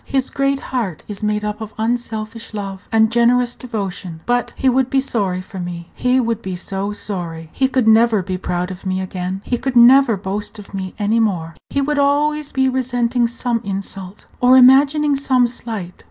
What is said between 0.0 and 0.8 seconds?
His great